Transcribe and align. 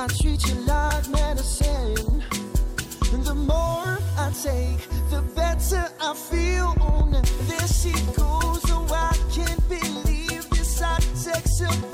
I 0.00 0.06
treat 0.06 0.48
you 0.48 0.54
like 0.62 1.10
medicine. 1.10 2.24
And 3.12 3.22
the 3.22 3.34
more 3.34 3.98
I 4.16 4.32
take, 4.42 4.88
the 5.10 5.20
better 5.36 5.92
I 6.00 6.14
feel. 6.14 6.74
On 6.80 7.10
this 7.10 7.84
it 7.84 8.06
goes, 8.16 8.62
oh, 8.70 8.88
I 8.90 9.14
can't 9.30 9.68
believe 9.68 10.48
this. 10.48 10.80
I 10.80 10.96
text 11.22 11.60
you. 11.60 11.89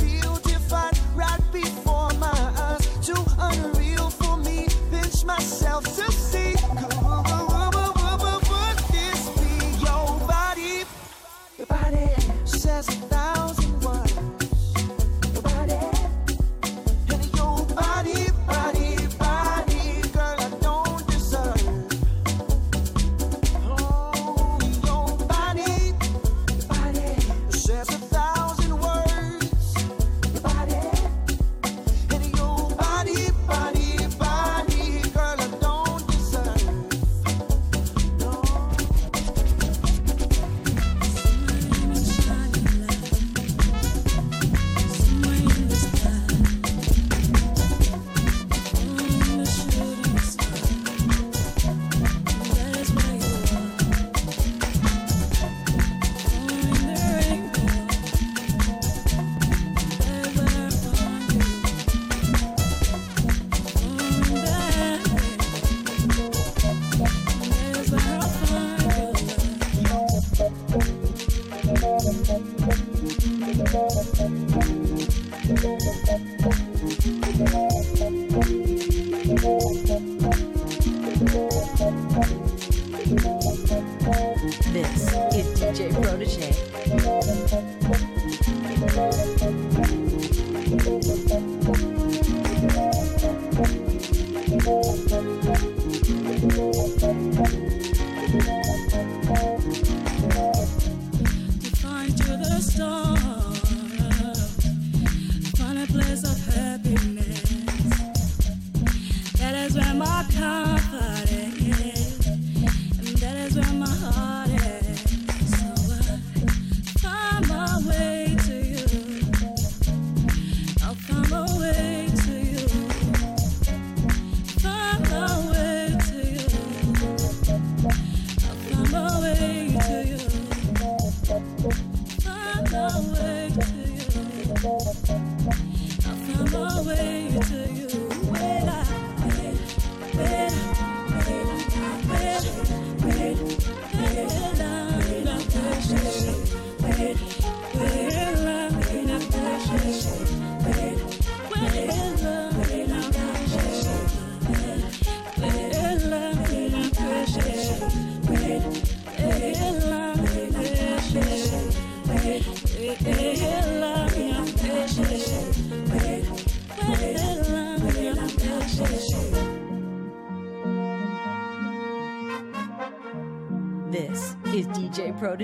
Where 110.39 110.76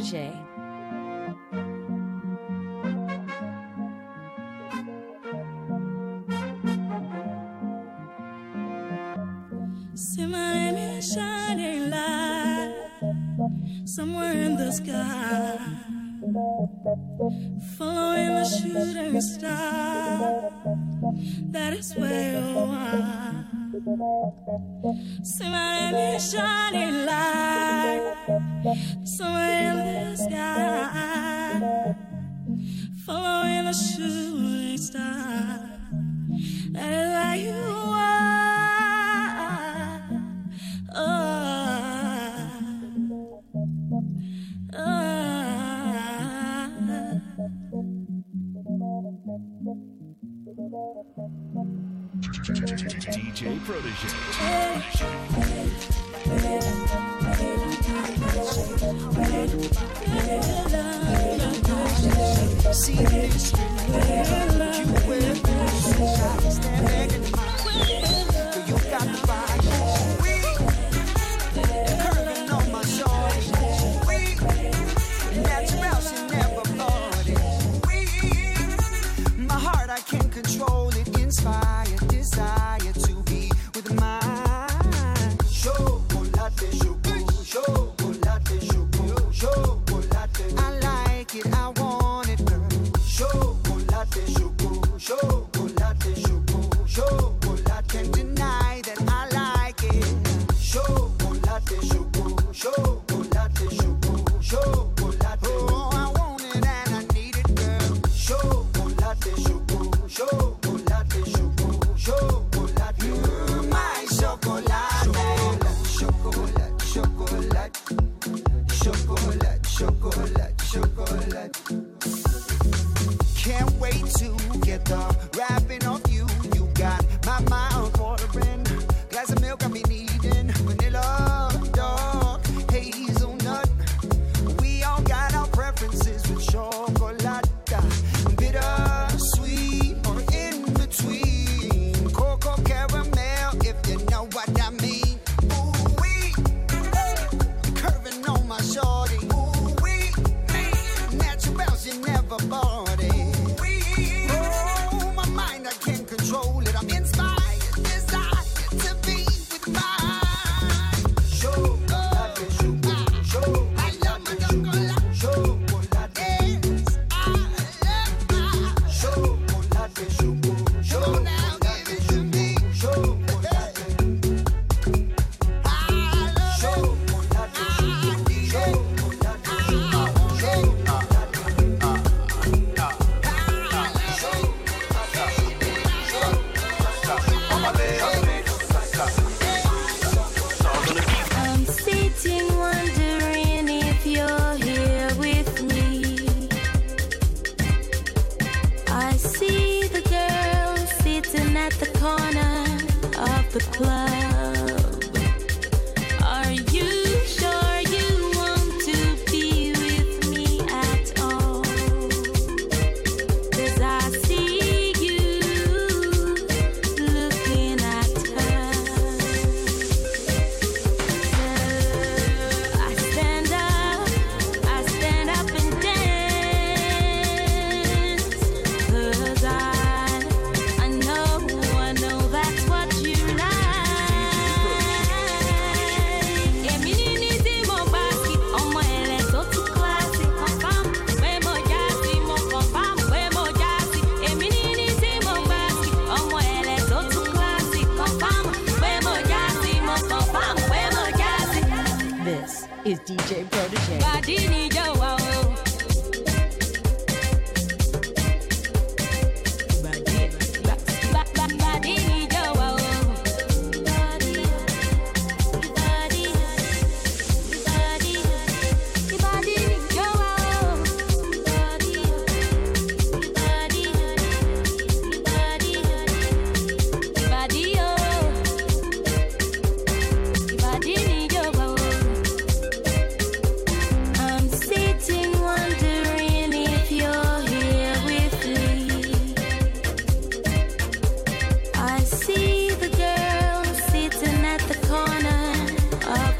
Protege. 0.03 0.33
See 9.95 10.27
my 10.27 10.71
is 10.71 11.15
shining 11.15 11.91
light 11.91 12.75
somewhere 13.85 14.33
in 14.33 14.57
the 14.57 14.73
sky, 14.73 15.59
following 17.79 18.35
the 18.35 18.45
shooting 18.45 19.21
star. 19.21 20.51
That 21.53 21.75
is 21.75 21.95
where 21.95 22.41
you 22.41 22.59
are. 22.59 23.45
See 25.23 25.49
my 25.49 26.17
is 26.17 26.33
shining 26.33 26.62
DJ 53.03 53.59
Protege. 53.65 54.09
See 62.73 62.95
this 63.05 63.53
you 63.53 64.93
wear 65.09 65.35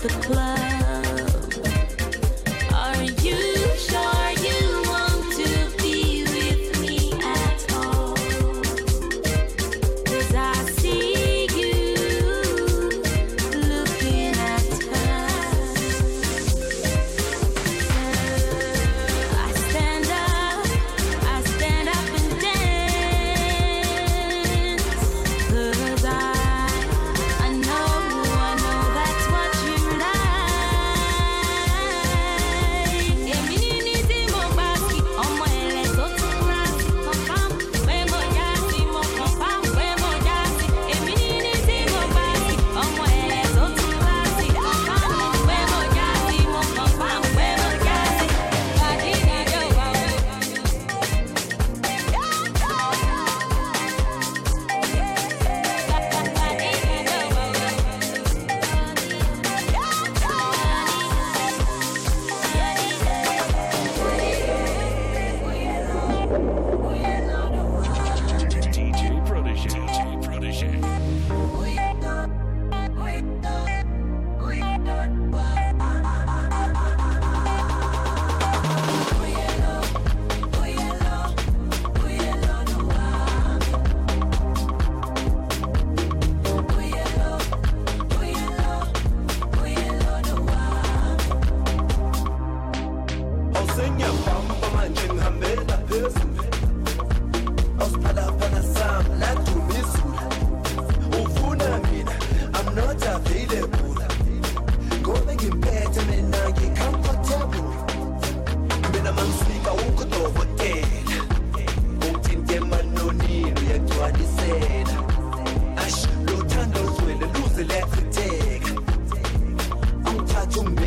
the 0.03 0.09
club. 0.09 0.62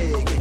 big. 0.05 0.34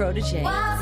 Protege. 0.00 0.40
You're 0.40 0.79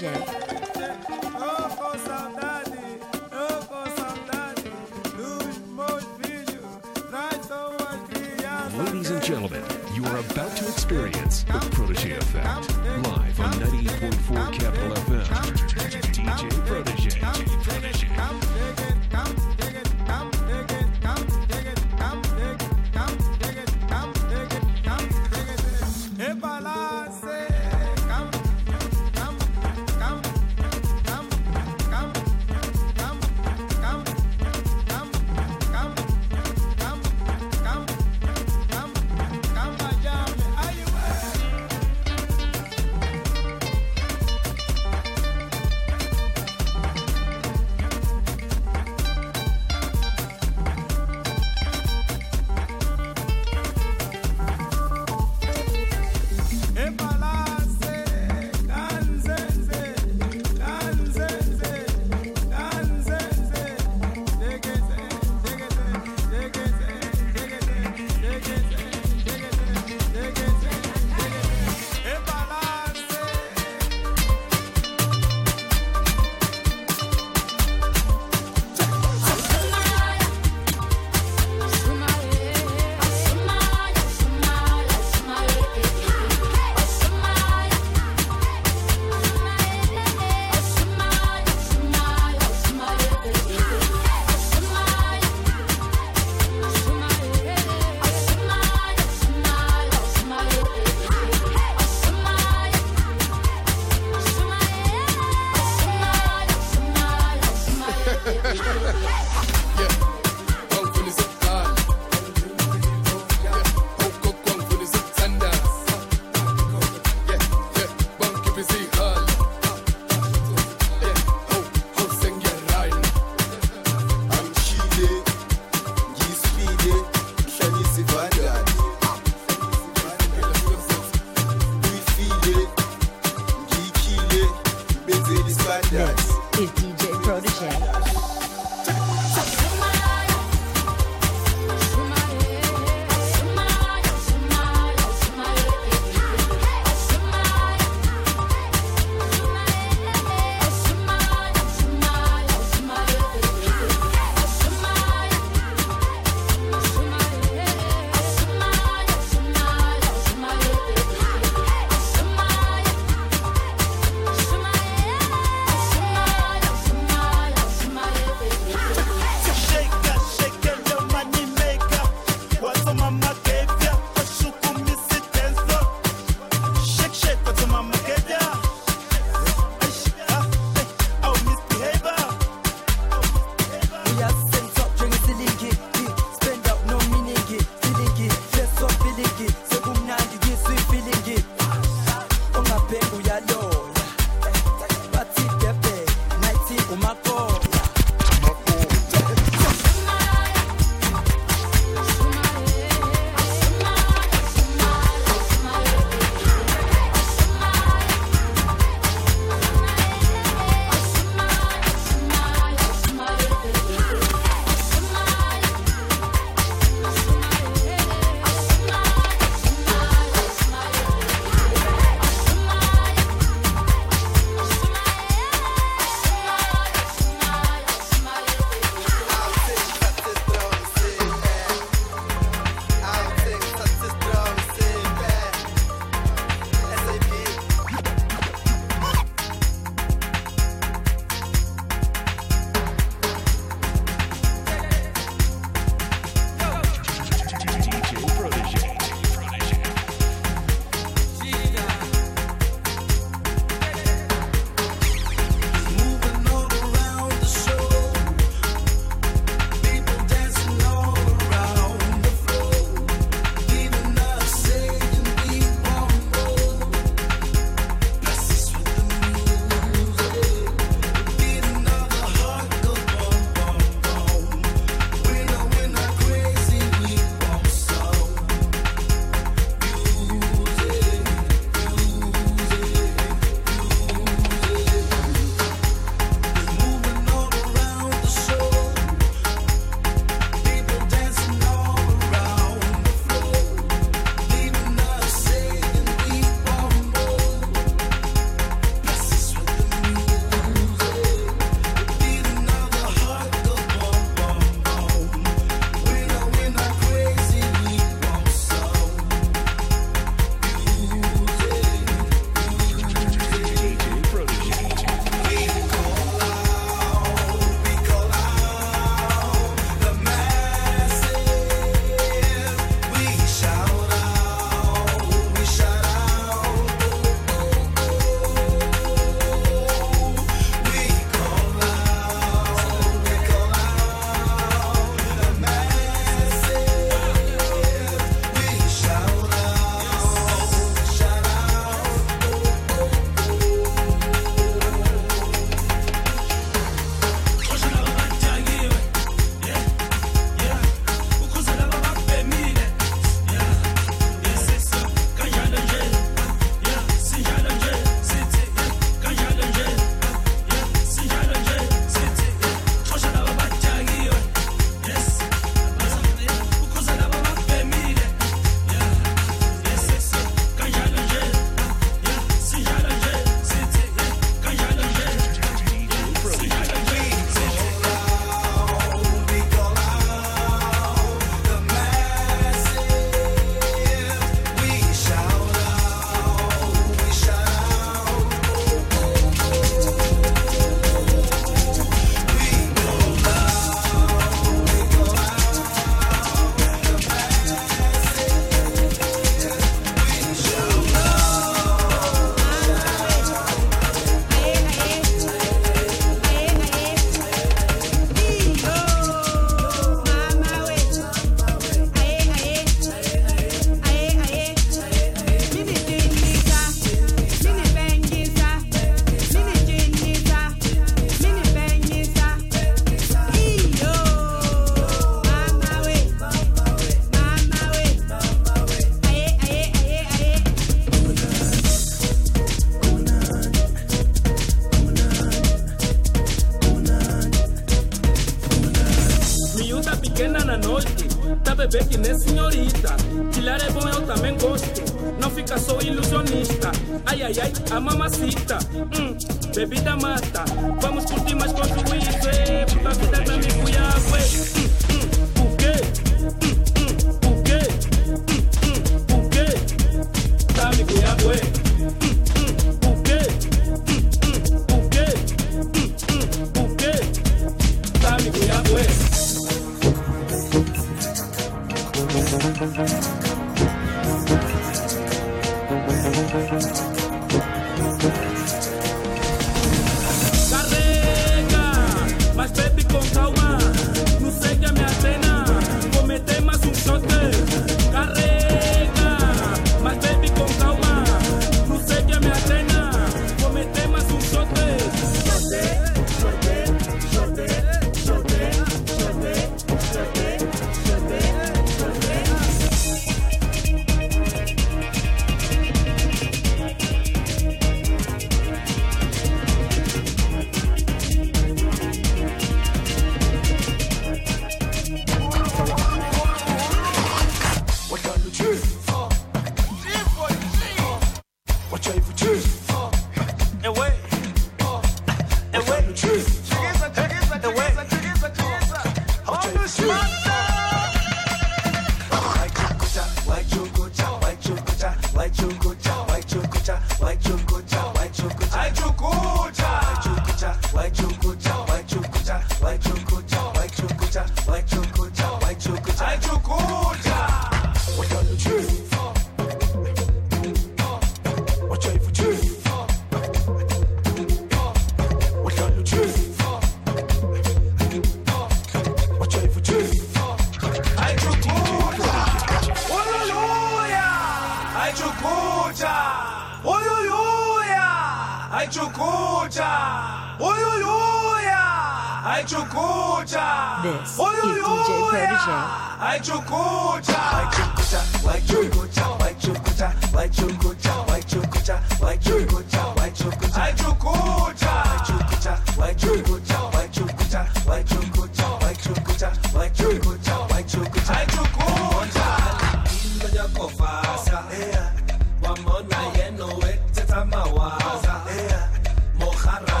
DJ 0.00 0.39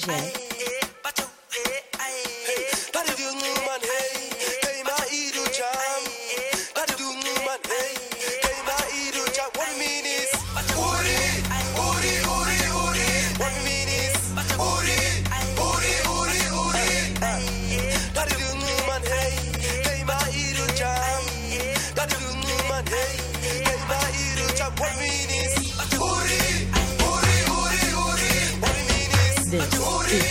DJ 0.00 0.39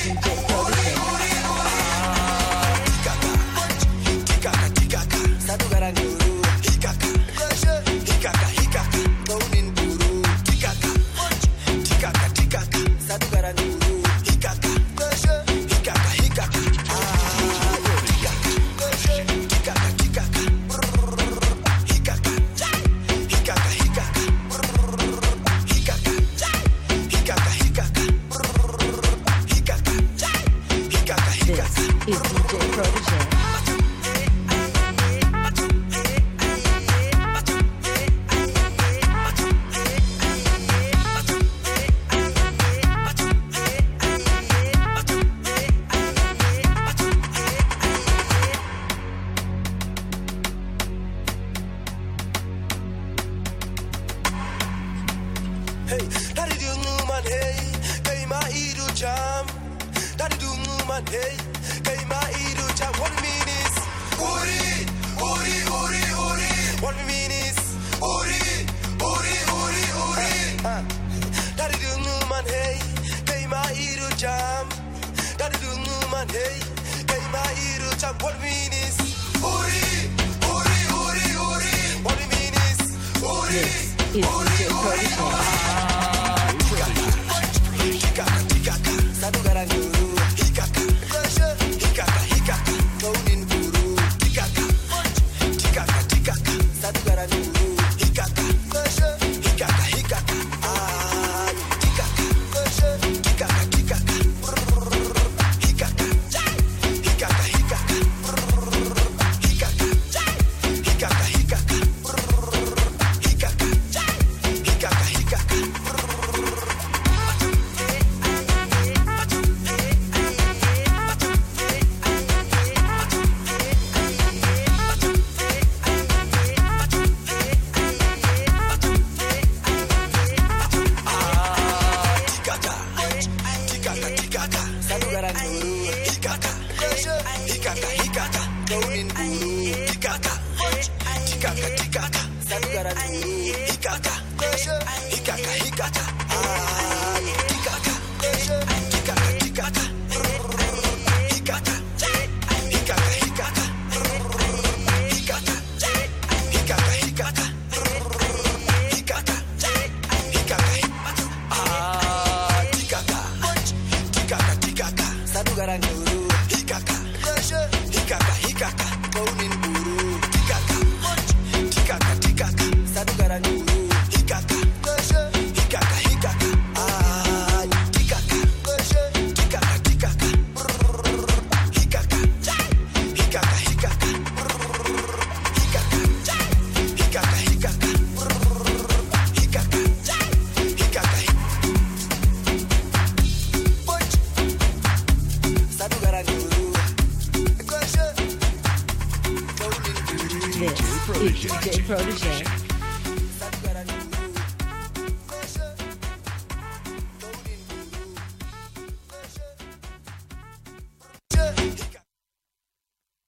DJ 0.09 0.48